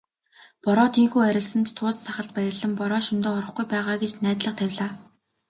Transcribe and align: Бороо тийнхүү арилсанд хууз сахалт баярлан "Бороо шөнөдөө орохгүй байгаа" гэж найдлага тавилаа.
Бороо 0.65 0.87
тийнхүү 0.95 1.21
арилсанд 1.25 1.67
хууз 1.79 1.97
сахалт 2.05 2.31
баярлан 2.35 2.71
"Бороо 2.79 3.01
шөнөдөө 3.05 3.33
орохгүй 3.39 3.65
байгаа" 3.73 3.95
гэж 4.01 4.13
найдлага 4.25 4.57
тавилаа. 4.59 4.91